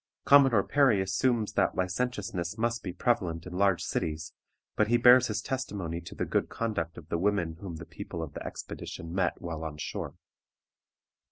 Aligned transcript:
Commodore 0.25 0.63
Perry 0.63 0.99
assumes 0.99 1.53
that 1.53 1.75
licentiousness 1.75 2.57
must 2.57 2.81
be 2.81 2.91
prevalent 2.91 3.45
in 3.45 3.53
large 3.53 3.83
cities, 3.83 4.33
but 4.75 4.87
he 4.87 4.97
bears 4.97 5.27
his 5.27 5.43
testimony 5.43 6.01
to 6.01 6.15
the 6.15 6.25
good 6.25 6.49
conduct 6.49 6.97
of 6.97 7.09
the 7.09 7.19
women 7.19 7.57
whom 7.61 7.75
the 7.75 7.85
people 7.85 8.23
of 8.23 8.33
the 8.33 8.43
expedition 8.43 9.13
met 9.13 9.39
while 9.39 9.63
on 9.63 9.77
shore. 9.77 10.15